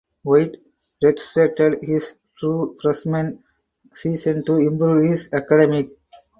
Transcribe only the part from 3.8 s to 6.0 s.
season to improve his academics.